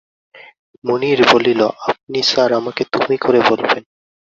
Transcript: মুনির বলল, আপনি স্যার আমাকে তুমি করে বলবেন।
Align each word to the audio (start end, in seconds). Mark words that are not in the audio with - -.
মুনির 0.83 1.19
বলল, 1.31 1.59
আপনি 1.89 2.19
স্যার 2.23 2.49
আমাকে 2.53 2.83
তুমি 2.93 3.15
করে 3.17 3.39
বলবেন। 3.49 3.83